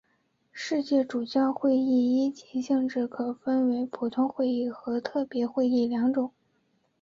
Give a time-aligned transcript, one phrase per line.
[0.51, 6.31] 世界主教会议依其性质可分为普通会议和特别会议两种。